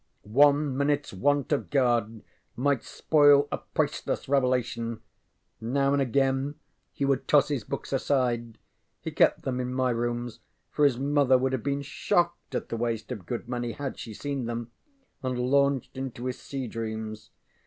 [0.23, 2.23] One minuteŌĆÖs want of guard
[2.55, 5.01] might spoil a priceless revelation:
[5.59, 6.55] now and again
[6.91, 8.57] he would toss his books aside
[8.99, 10.39] he kept them in my rooms,
[10.71, 14.11] for his mother would have been shocked at the waste of good money had she
[14.15, 14.71] seen them
[15.21, 17.29] and launched into his sea dreams.